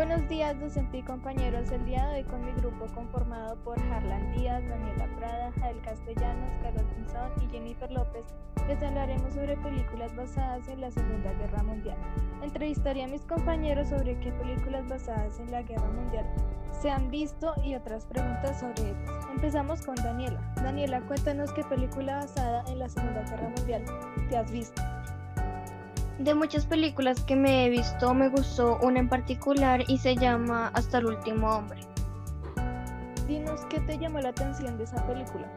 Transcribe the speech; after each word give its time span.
Buenos 0.00 0.26
días, 0.30 0.58
docente 0.58 0.96
y 0.96 1.02
compañeros. 1.02 1.70
El 1.70 1.84
día 1.84 2.06
de 2.06 2.14
hoy 2.14 2.24
con 2.24 2.42
mi 2.42 2.52
grupo 2.52 2.86
conformado 2.94 3.56
por 3.56 3.78
Harlan 3.78 4.32
Díaz, 4.32 4.66
Daniela 4.66 5.06
Prada, 5.18 5.52
Jael 5.60 5.78
Castellanos, 5.82 6.56
Carlos 6.62 6.84
Pinzón 6.96 7.30
y 7.42 7.52
Jennifer 7.52 7.92
López 7.92 8.24
les 8.66 8.82
hablaremos 8.82 9.34
sobre 9.34 9.58
películas 9.58 10.16
basadas 10.16 10.66
en 10.68 10.80
la 10.80 10.90
Segunda 10.90 11.34
Guerra 11.34 11.62
Mundial. 11.64 11.98
Entrevistaré 12.42 13.04
a 13.04 13.08
mis 13.08 13.26
compañeros 13.26 13.90
sobre 13.90 14.18
qué 14.20 14.32
películas 14.32 14.88
basadas 14.88 15.38
en 15.38 15.50
la 15.50 15.60
Guerra 15.60 15.90
Mundial 15.90 16.24
se 16.80 16.90
han 16.90 17.10
visto 17.10 17.52
y 17.62 17.74
otras 17.74 18.06
preguntas 18.06 18.60
sobre 18.60 18.90
ellas. 18.90 19.26
Empezamos 19.34 19.82
con 19.82 19.96
Daniela. 19.96 20.40
Daniela, 20.56 21.02
cuéntanos 21.02 21.52
qué 21.52 21.62
película 21.64 22.16
basada 22.16 22.64
en 22.68 22.78
la 22.78 22.88
Segunda 22.88 23.22
Guerra 23.22 23.50
Mundial 23.54 23.84
te 24.30 24.36
has 24.38 24.50
visto. 24.50 24.80
De 26.20 26.34
muchas 26.34 26.66
películas 26.66 27.24
que 27.24 27.34
me 27.34 27.64
he 27.64 27.70
visto, 27.70 28.12
me 28.12 28.28
gustó 28.28 28.78
una 28.82 29.00
en 29.00 29.08
particular 29.08 29.82
y 29.88 29.96
se 29.96 30.14
llama 30.16 30.70
Hasta 30.74 30.98
el 30.98 31.06
último 31.06 31.48
hombre. 31.48 31.80
Dinos 33.26 33.62
qué 33.70 33.80
te 33.80 33.96
llamó 33.96 34.20
la 34.20 34.28
atención 34.28 34.76
de 34.76 34.84
esa 34.84 35.02
película. 35.06 35.50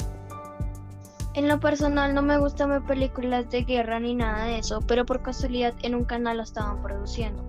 En 1.33 1.49
lo 1.49 1.59
personal 1.59 2.13
no 2.15 2.21
me 2.21 2.37
gustan 2.37 2.69
ver 2.69 2.81
películas 2.83 3.49
de 3.49 3.65
guerra 3.65 3.99
ni 3.99 4.15
nada 4.15 4.45
de 4.45 4.59
eso, 4.59 4.79
pero 4.87 5.05
por 5.05 5.21
casualidad 5.21 5.73
en 5.81 5.95
un 5.95 6.05
canal 6.05 6.37
la 6.37 6.43
estaban 6.43 6.81
produciendo. 6.81 7.43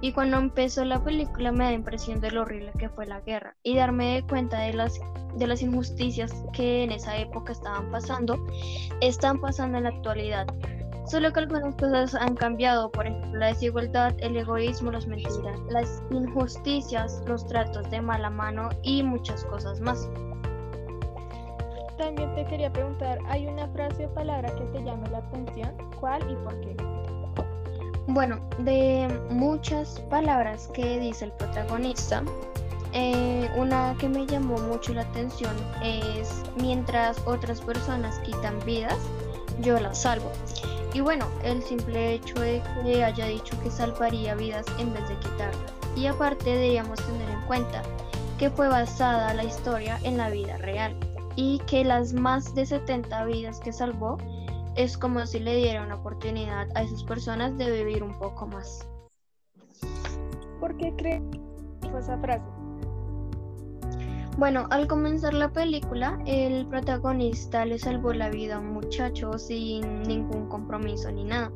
Y 0.00 0.10
cuando 0.10 0.38
empezó 0.38 0.84
la 0.84 1.00
película 1.04 1.52
me 1.52 1.62
da 1.62 1.72
impresión 1.72 2.20
de 2.20 2.32
lo 2.32 2.42
horrible 2.42 2.72
que 2.76 2.88
fue 2.88 3.06
la 3.06 3.20
guerra 3.20 3.54
y 3.62 3.76
darme 3.76 4.14
de 4.14 4.22
cuenta 4.26 4.58
de 4.58 4.72
las, 4.72 4.98
de 5.36 5.46
las 5.46 5.62
injusticias 5.62 6.34
que 6.52 6.82
en 6.82 6.90
esa 6.90 7.18
época 7.18 7.52
estaban 7.52 7.88
pasando, 7.92 8.44
están 9.00 9.40
pasando 9.40 9.78
en 9.78 9.84
la 9.84 9.90
actualidad. 9.90 10.48
Solo 11.08 11.32
que 11.32 11.40
algunas 11.40 11.74
cosas 11.76 12.14
han 12.14 12.34
cambiado, 12.34 12.90
por 12.90 13.06
ejemplo, 13.06 13.38
la 13.38 13.46
desigualdad, 13.46 14.14
el 14.18 14.36
egoísmo, 14.36 14.92
las 14.92 15.06
mentiras, 15.06 15.58
las 15.70 16.02
injusticias, 16.10 17.22
los 17.26 17.46
tratos 17.46 17.90
de 17.90 18.02
mala 18.02 18.28
mano 18.28 18.68
y 18.82 19.02
muchas 19.02 19.42
cosas 19.44 19.80
más. 19.80 20.06
También 21.96 22.34
te 22.34 22.44
quería 22.44 22.70
preguntar, 22.70 23.18
¿hay 23.26 23.46
una 23.46 23.66
frase 23.68 24.04
o 24.04 24.14
palabra 24.14 24.54
que 24.54 24.64
te 24.64 24.84
llame 24.84 25.08
la 25.08 25.18
atención? 25.18 25.72
¿Cuál 25.98 26.30
y 26.30 26.36
por 26.44 26.60
qué? 26.60 26.76
Bueno, 28.06 28.38
de 28.58 29.08
muchas 29.30 30.00
palabras 30.10 30.68
que 30.74 31.00
dice 31.00 31.24
el 31.24 31.32
protagonista, 31.32 32.22
eh, 32.92 33.50
una 33.56 33.96
que 33.98 34.10
me 34.10 34.26
llamó 34.26 34.58
mucho 34.58 34.92
la 34.92 35.02
atención 35.02 35.56
es 35.82 36.42
mientras 36.60 37.18
otras 37.26 37.62
personas 37.62 38.18
quitan 38.20 38.58
vidas, 38.66 38.98
yo 39.60 39.80
las 39.80 40.02
salvo. 40.02 40.30
Y 40.94 41.00
bueno, 41.00 41.26
el 41.44 41.62
simple 41.62 42.14
hecho 42.14 42.40
de 42.40 42.62
que 42.82 43.04
haya 43.04 43.26
dicho 43.26 43.60
que 43.62 43.70
salvaría 43.70 44.34
vidas 44.34 44.66
en 44.78 44.92
vez 44.92 45.06
de 45.08 45.16
quitarlas. 45.16 45.72
Y 45.96 46.06
aparte 46.06 46.50
deberíamos 46.50 46.98
tener 47.04 47.28
en 47.28 47.40
cuenta 47.46 47.82
que 48.38 48.50
fue 48.50 48.68
basada 48.68 49.34
la 49.34 49.44
historia 49.44 49.98
en 50.04 50.16
la 50.16 50.30
vida 50.30 50.56
real 50.58 50.96
y 51.36 51.58
que 51.66 51.84
las 51.84 52.12
más 52.12 52.54
de 52.54 52.66
70 52.66 53.24
vidas 53.24 53.60
que 53.60 53.72
salvó 53.72 54.16
es 54.76 54.96
como 54.96 55.26
si 55.26 55.40
le 55.40 55.56
diera 55.56 55.82
una 55.82 55.96
oportunidad 55.96 56.68
a 56.74 56.82
esas 56.82 57.02
personas 57.04 57.56
de 57.58 57.70
vivir 57.70 58.02
un 58.02 58.16
poco 58.18 58.46
más. 58.46 58.86
¿Por 60.60 60.76
qué 60.76 60.94
cree 60.96 61.22
esa 61.98 62.18
frase? 62.18 62.44
Bueno, 64.36 64.68
al 64.70 64.86
comenzar 64.86 65.34
la 65.34 65.48
película, 65.52 66.16
el 66.24 66.64
protagonista 66.66 67.64
le 67.64 67.76
salvó 67.78 68.12
la 68.12 68.30
vida 68.30 68.54
a 68.54 68.58
un 68.60 68.72
muchacho 68.72 69.36
sin 69.36 70.02
ningún 70.04 70.47
compromiso 70.68 71.10
ni 71.10 71.24
nada. 71.24 71.50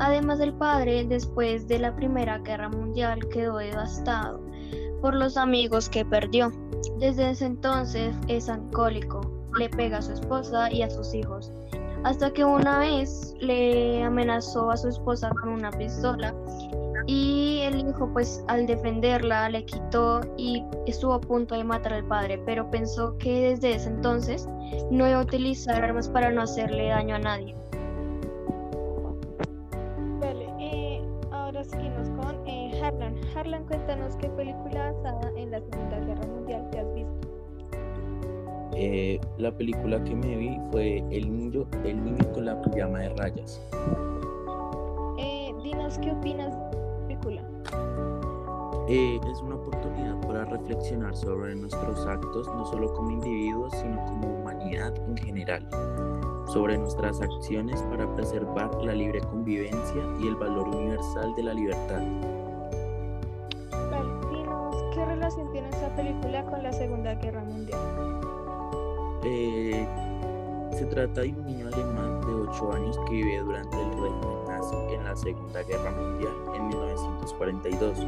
Además, 0.00 0.40
el 0.40 0.52
padre, 0.52 1.04
después 1.04 1.68
de 1.68 1.78
la 1.78 1.94
Primera 1.94 2.38
Guerra 2.38 2.68
Mundial, 2.68 3.20
quedó 3.28 3.58
devastado 3.58 4.40
por 5.00 5.14
los 5.14 5.36
amigos 5.36 5.88
que 5.88 6.04
perdió. 6.04 6.52
Desde 6.98 7.30
ese 7.30 7.46
entonces 7.46 8.14
es 8.26 8.48
alcohólico, 8.48 9.20
le 9.58 9.68
pega 9.68 9.98
a 9.98 10.02
su 10.02 10.12
esposa 10.12 10.72
y 10.72 10.82
a 10.82 10.90
sus 10.90 11.14
hijos, 11.14 11.52
hasta 12.04 12.32
que 12.32 12.44
una 12.44 12.80
vez 12.80 13.34
le 13.40 14.02
amenazó 14.02 14.70
a 14.70 14.76
su 14.76 14.88
esposa 14.88 15.30
con 15.40 15.50
una 15.50 15.70
pistola 15.70 16.34
y 17.06 17.60
el 17.62 17.88
hijo 17.88 18.10
pues 18.12 18.44
al 18.48 18.66
defenderla 18.66 19.48
le 19.48 19.64
quitó 19.64 20.20
y 20.36 20.62
estuvo 20.86 21.14
a 21.14 21.20
punto 21.20 21.54
de 21.54 21.64
matar 21.64 21.94
al 21.94 22.04
padre, 22.04 22.40
pero 22.44 22.70
pensó 22.70 23.16
que 23.18 23.50
desde 23.50 23.74
ese 23.74 23.88
entonces 23.88 24.48
no 24.90 25.08
iba 25.08 25.18
a 25.18 25.22
utilizar 25.22 25.82
armas 25.82 26.08
para 26.08 26.30
no 26.30 26.42
hacerle 26.42 26.88
daño 26.88 27.16
a 27.16 27.20
nadie. 27.20 27.56
Harlan, 33.48 33.64
cuéntanos 33.64 34.14
qué 34.16 34.28
película 34.28 34.92
basada 34.92 35.32
en 35.34 35.50
la 35.50 35.60
Segunda 35.60 36.00
Guerra 36.00 36.26
Mundial 36.26 36.68
te 36.70 36.80
has 36.80 36.94
visto. 36.94 37.28
Eh, 38.74 39.18
la 39.38 39.50
película 39.56 40.04
que 40.04 40.14
me 40.14 40.36
vi 40.36 40.60
fue 40.70 40.98
El 41.10 41.34
niño, 41.34 41.66
el 41.82 42.04
niño 42.04 42.32
con 42.34 42.44
la 42.44 42.60
pijama 42.60 42.98
de 43.00 43.08
rayas. 43.10 43.60
Eh, 45.18 45.54
dinos 45.62 45.98
qué 45.98 46.12
opinas 46.12 46.54
eh, 48.90 49.20
es 49.30 49.42
una 49.42 49.56
oportunidad 49.56 50.18
para 50.26 50.46
reflexionar 50.46 51.14
sobre 51.14 51.54
nuestros 51.54 52.06
actos, 52.06 52.48
no 52.48 52.64
solo 52.64 52.90
como 52.94 53.10
individuos, 53.10 53.70
sino 53.74 54.02
como 54.06 54.38
humanidad 54.38 54.94
en 55.06 55.14
general, 55.14 55.68
sobre 56.46 56.78
nuestras 56.78 57.20
acciones 57.20 57.82
para 57.82 58.10
preservar 58.14 58.74
la 58.82 58.94
libre 58.94 59.20
convivencia 59.20 60.02
y 60.20 60.28
el 60.28 60.36
valor 60.36 60.68
universal 60.68 61.34
de 61.34 61.42
la 61.42 61.52
libertad. 61.52 62.00
¿Qué 65.28 65.34
relación 65.34 65.52
tiene 65.52 65.68
esta 65.68 65.94
película 65.94 66.44
con 66.44 66.62
la 66.62 66.72
Segunda 66.72 67.14
Guerra 67.14 67.44
Mundial? 67.44 67.80
Eh, 69.24 69.86
se 70.72 70.86
trata 70.86 71.20
de 71.20 71.28
un 71.28 71.44
niño 71.44 71.66
alemán 71.66 72.20
de 72.22 72.32
8 72.32 72.72
años 72.72 72.98
que 73.06 73.12
vive 73.12 73.38
durante 73.40 73.76
el 73.76 73.90
régimen 73.90 74.44
nazi 74.48 74.76
en 74.94 75.04
la 75.04 75.16
Segunda 75.16 75.62
Guerra 75.64 75.90
Mundial 75.90 76.32
en 76.54 76.68
1942 76.68 77.98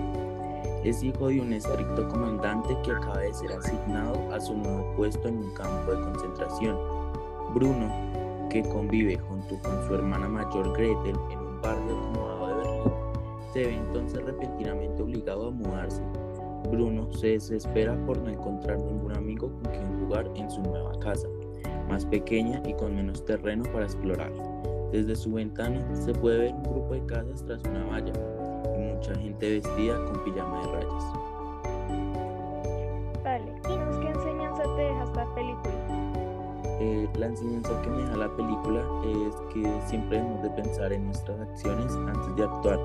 es 0.84 1.03
hijo 1.03 1.28
de 1.28 1.42
un 1.42 1.53
estricto 1.53 2.09
comandante 2.09 2.75
que 2.82 2.92
acaba 2.92 3.19
de 3.19 3.34
ser 3.34 3.53
asignado 3.53 4.32
a 4.32 4.41
su 4.41 4.56
nuevo 4.56 4.94
puesto 4.97 5.28
en 5.28 5.36
un 5.36 5.53
campo 5.53 5.92
de 5.92 6.00
concentración. 6.00 6.78
Bruno, 7.53 7.92
que 8.48 8.62
convive 8.62 9.19
junto 9.19 9.59
con 9.59 9.86
su 9.86 9.94
hermana 9.94 10.26
mayor 10.26 10.72
Gretel 10.72 11.19
en 11.30 11.38
un 11.38 11.60
barrio 11.60 11.98
acomodado 11.98 12.47
de 12.47 12.54
Berlín, 12.54 12.92
se 13.53 13.59
ve 13.66 13.75
entonces 13.75 14.25
repentinamente 14.25 15.03
obligado 15.03 15.48
a 15.48 15.50
mudarse. 15.50 16.00
Bruno 16.70 17.12
se 17.12 17.28
desespera 17.28 17.97
por 18.06 18.19
no 18.19 18.31
encontrar 18.31 18.78
ningún 18.78 19.16
amigo 19.16 19.50
con 19.50 19.72
quien 19.72 20.00
jugar 20.00 20.31
en 20.36 20.50
su 20.50 20.62
nueva 20.62 20.92
casa, 21.00 21.28
más 21.88 22.04
pequeña 22.06 22.62
y 22.66 22.72
con 22.75 22.94
menos 22.94 23.25
terreno 23.25 23.64
para 23.72 23.84
explorar. 23.84 24.32
Desde 24.92 25.14
su 25.16 25.32
ventana 25.32 25.84
se 25.94 26.12
puede 26.12 26.38
ver 26.38 26.54
un 26.54 26.62
grupo 26.62 26.94
de 26.94 27.06
casas 27.06 27.44
tras 27.44 27.62
una 27.64 27.84
valla, 27.84 28.12
mucha 28.78 29.14
gente 29.16 29.50
vestida 29.54 30.04
con 30.04 30.25
pijama 30.25 30.60
de 30.60 30.72
rayas. 30.72 31.04
Vale, 33.22 33.53
dinos 33.69 33.98
qué 33.98 34.09
enseñanza 34.09 34.62
te 34.62 34.82
deja 34.82 35.04
esta 35.04 35.34
película. 35.34 35.75
Eh, 36.82 37.09
la 37.19 37.26
enseñanza 37.26 37.82
que 37.82 37.91
me 37.91 37.98
deja 37.98 38.16
la 38.16 38.36
película 38.36 38.80
es 39.04 39.34
que 39.53 39.80
siempre 39.86 40.19
debemos 40.19 40.42
de 40.42 40.50
pensar 40.50 40.92
en 40.92 41.04
nuestras 41.04 41.38
acciones 41.41 41.92
antes 41.92 42.36
de 42.36 42.44
actuar, 42.44 42.78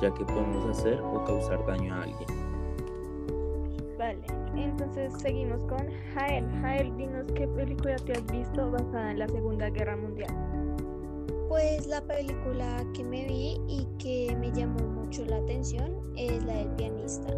ya 0.00 0.12
que 0.14 0.24
podemos 0.24 0.78
hacer 0.78 1.00
o 1.00 1.22
causar 1.24 1.64
daño 1.66 1.94
a 1.94 2.02
alguien. 2.02 2.43
Entonces 5.04 5.22
seguimos 5.22 5.62
con 5.64 5.86
Jael. 6.14 6.50
Jael, 6.62 6.96
dinos 6.96 7.26
qué 7.34 7.46
película 7.46 7.96
te 7.96 8.12
has 8.12 8.24
visto 8.32 8.70
basada 8.70 9.10
en 9.10 9.18
la 9.18 9.28
Segunda 9.28 9.68
Guerra 9.68 9.98
Mundial. 9.98 10.34
Pues 11.46 11.86
la 11.86 12.00
película 12.00 12.82
que 12.94 13.04
me 13.04 13.26
vi 13.26 13.60
y 13.68 13.86
que 13.98 14.34
me 14.36 14.50
llamó 14.50 14.80
mucho 14.80 15.26
la 15.26 15.36
atención 15.36 16.10
es 16.16 16.42
la 16.44 16.54
del 16.54 16.70
pianista. 16.70 17.28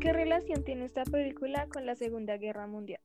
¿Qué 0.00 0.12
relación 0.12 0.62
tiene 0.62 0.84
esta 0.84 1.02
película 1.02 1.66
con 1.66 1.84
la 1.84 1.96
Segunda 1.96 2.36
Guerra 2.36 2.68
Mundial? 2.68 3.00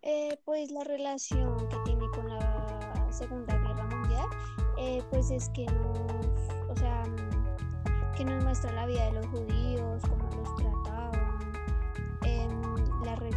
Eh, 0.00 0.38
pues 0.46 0.70
la 0.70 0.84
relación 0.84 1.68
que 1.68 1.76
tiene 1.84 2.06
con 2.14 2.30
la 2.30 3.08
Segunda 3.10 3.54
Guerra 3.58 3.84
Mundial, 3.94 4.26
eh, 4.78 5.02
pues 5.10 5.30
es 5.30 5.50
que 5.50 5.66
nos, 5.66 6.70
o 6.70 6.76
sea, 6.76 7.02
que 8.16 8.24
nos 8.24 8.42
muestra 8.42 8.72
la 8.72 8.86
vida 8.86 9.04
de 9.04 9.12
los 9.12 9.26
judíos, 9.26 10.02
cómo 10.08 10.30
los 10.30 10.64
las 10.64 10.75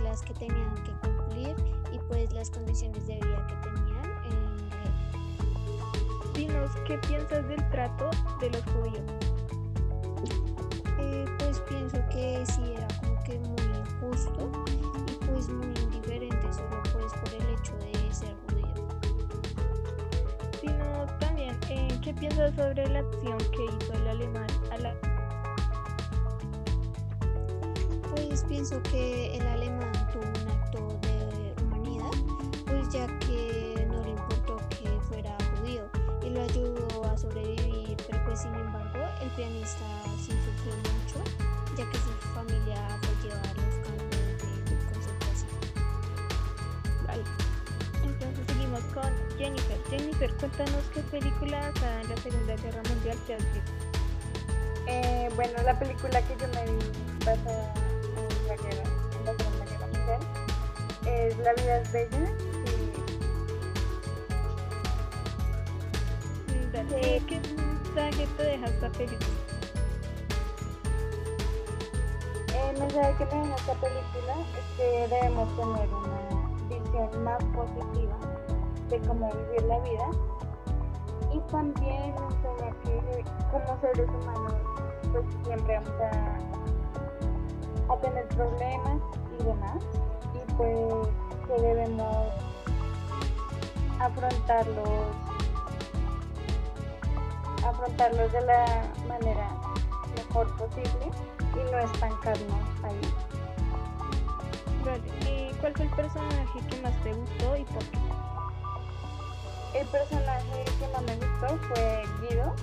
reglas 0.10 0.22
que 0.24 0.34
tenían 0.34 0.74
que 0.84 0.92
cumplir 1.08 1.56
y 1.92 2.00
pues 2.08 2.32
las 2.34 2.50
condiciones 2.50 3.06
de 3.06 3.16
vida 3.16 3.48
que 3.48 3.56
tenían 3.56 3.90
Dinos, 6.34 6.72
¿qué 6.86 6.98
piensas 7.00 7.48
del 7.50 7.70
trato 7.70 8.10
de 8.40 8.50
los 8.50 8.64
judíos? 8.64 9.04
Eh, 11.00 11.26
pues 11.38 11.60
pienso 11.68 11.98
que 12.10 12.44
sí 12.46 12.62
era 12.76 12.88
como 13.02 13.22
que 13.24 13.38
muy 13.40 13.78
injusto 13.78 14.50
y 15.08 15.26
pues 15.26 15.50
muy 15.50 15.74
indiferente 15.84 16.54
solo 16.54 16.82
pues 16.94 17.12
por 17.14 17.34
el 17.34 17.46
hecho 17.56 17.76
de 17.78 18.14
ser 18.14 18.36
judío. 18.48 18.88
Sino 20.62 21.06
también, 21.20 21.60
eh, 21.70 22.00
¿qué 22.02 22.14
piensas 22.14 22.56
sobre 22.56 22.88
la 22.88 23.00
acción 23.00 23.38
que 23.38 23.66
hizo 23.66 23.94
el 23.94 24.08
alemán 24.08 24.48
a 24.72 24.78
la 24.78 24.96
pues 28.10 28.44
pienso 28.44 28.82
que 28.84 29.36
el 29.36 29.48
alemán 29.48 29.79
Jennifer. 49.90 50.32
Cuéntanos 50.36 50.84
qué 50.94 51.02
película 51.02 51.72
basada 51.72 52.02
en 52.02 52.10
la 52.10 52.18
Segunda 52.18 52.56
Guerra 52.58 52.82
Mundial 52.90 53.18
te 53.26 53.34
has 53.34 53.54
visto. 53.54 53.72
Eh, 54.88 55.30
bueno, 55.36 55.62
la 55.64 55.78
película 55.78 56.22
que 56.22 56.36
yo 56.38 56.48
me 56.48 56.66
vi 56.66 56.80
basada 57.26 57.74
en 57.74 58.48
la, 58.48 58.56
guerra, 58.56 58.84
en 59.18 59.26
la 59.26 59.34
Segunda 59.38 59.66
Guerra 59.66 59.88
Mundial 59.88 60.20
es 61.06 61.38
La 61.40 61.54
vida 61.54 61.82
es 61.82 61.92
bella. 61.92 62.20
Mm, 66.48 66.72
dale. 66.72 67.22
¿Qué 67.28 67.40
mensaje 67.40 68.28
te 68.38 68.44
deja 68.44 68.66
esta 68.66 68.90
película? 68.92 69.28
El 72.72 72.80
mensaje 72.80 73.16
que 73.18 73.26
me 73.26 73.42
deja 73.42 73.56
esta 73.56 73.74
película 73.74 74.34
es 74.58 74.78
que 74.78 75.08
debemos 75.08 75.56
tener 75.56 75.90
una 75.90 76.20
visión 76.70 77.24
más 77.24 77.44
positiva 77.46 78.18
de 78.90 79.00
cómo 79.02 79.30
vivir 79.32 79.64
la 79.64 79.80
vida 79.80 80.10
y 81.32 81.40
también 81.52 82.16
enseña 82.18 82.72
que 82.84 83.24
como 83.52 83.80
seres 83.82 84.10
humanos 84.10 84.54
pues 85.12 85.26
siempre 85.46 85.80
vamos 85.80 86.02
a, 86.02 87.94
a 87.94 87.98
tener 88.02 88.28
problemas 88.30 89.00
y 89.40 89.44
demás 89.44 89.84
y 90.34 90.54
pues 90.54 91.08
que 91.48 91.62
debemos 91.62 92.28
afrontarlos 94.00 94.90
afrontarlos 97.66 98.32
de 98.32 98.42
la 98.42 98.66
manera 99.08 99.50
mejor 100.16 100.48
posible 100.58 101.12
y 101.54 101.72
no 101.72 101.80
estancarnos 101.80 102.84
ahí. 102.84 103.02
¿Y 105.28 105.54
cuál 105.56 105.74
fue 105.74 105.86
el 105.86 105.92
personaje 105.92 106.60
que 106.70 106.82
más 106.82 106.94
te 107.04 107.14
gustó 107.14 107.58
y 107.58 107.64
por 107.66 107.84
qué? 107.86 108.00
El 109.74 109.88
personaje 109.88 110.66
que 110.80 110.88
más 110.88 111.02
me 111.04 111.16
gustó 111.16 111.58
fue 111.68 112.04
Guido, 112.22 112.54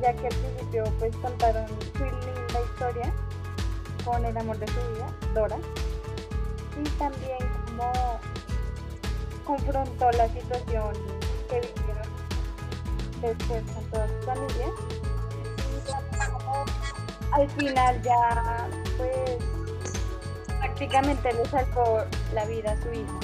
ya 0.00 0.12
que 0.14 0.26
al 0.26 0.34
principio 0.34 0.84
pues 0.98 1.16
contaron 1.16 1.66
su 1.68 2.04
linda 2.04 2.60
historia 2.64 3.12
con 4.04 4.24
el 4.24 4.36
amor 4.36 4.56
de 4.58 4.66
su 4.68 4.74
vida, 4.74 5.12
Dora, 5.34 5.58
y 6.80 6.88
también 6.90 7.38
como 7.66 7.92
confrontó 9.44 10.10
la 10.12 10.28
situación 10.28 10.92
que 11.50 11.60
vivieron 11.60 12.08
después 13.20 13.62
con 13.72 13.84
toda 13.90 14.08
su 14.08 14.26
familia. 14.26 14.66
Y 15.76 16.30
como 16.30 16.64
al 17.32 17.50
final 17.50 18.02
ya 18.02 18.68
pues 18.96 19.42
prácticamente 20.60 21.32
le 21.32 21.44
salvó 21.46 22.04
la 22.32 22.44
vida 22.44 22.72
a 22.72 22.82
su 22.82 22.92
hijo. 22.92 23.20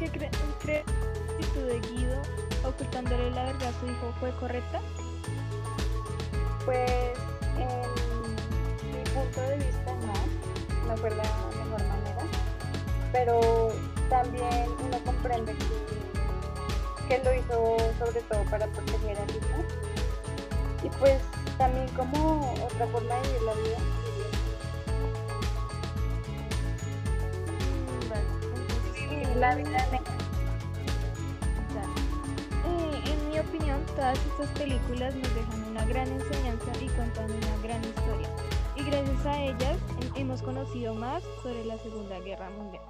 Qué 0.00 0.08
crees 0.08 0.32
cre 0.60 0.82
la 0.82 1.32
actitud 1.34 1.66
de 1.66 1.78
Guido 1.80 2.22
ocultándole 2.64 3.30
la 3.32 3.44
verdad 3.44 3.68
a 3.68 3.80
su 3.80 3.86
hijo 3.86 4.14
fue 4.18 4.30
correcta. 4.40 4.80
Pues 6.64 7.18
en 7.58 8.92
mi 8.92 9.04
punto 9.10 9.40
de 9.42 9.56
vista 9.58 9.92
no, 9.96 10.88
no 10.88 10.96
fue 10.96 11.10
la 11.10 11.22
mejor 11.22 11.86
manera, 11.86 12.22
pero 13.12 13.72
también 14.08 14.70
uno 14.86 15.04
comprende 15.04 15.54
que, 15.54 17.06
que 17.06 17.22
lo 17.22 17.34
hizo 17.34 17.76
sobre 17.98 18.22
todo 18.22 18.42
para 18.44 18.66
proteger 18.68 19.18
al 19.18 19.30
hijo 19.30 19.64
y 20.82 20.88
pues 20.98 21.20
también 21.58 21.86
como 21.88 22.54
otra 22.64 22.86
forma 22.86 23.16
de 23.16 23.28
vivir 23.28 23.42
la 23.42 23.52
vida. 23.52 24.09
En 33.04 33.30
mi 33.30 33.38
opinión, 33.38 33.80
todas 33.96 34.18
estas 34.18 34.48
películas 34.58 35.14
nos 35.14 35.34
dejan 35.34 35.64
una 35.70 35.84
gran 35.86 36.08
enseñanza 36.08 36.72
y 36.80 36.88
cuentan 36.88 37.30
una 37.30 37.56
gran 37.62 37.82
historia. 37.84 38.28
Y 38.76 38.82
gracias 38.84 39.26
a 39.26 39.42
ellas 39.42 39.76
hem- 40.00 40.12
hemos 40.16 40.42
conocido 40.42 40.94
más 40.94 41.22
sobre 41.42 41.64
la 41.64 41.78
Segunda 41.78 42.18
Guerra 42.20 42.50
Mundial. 42.50 42.82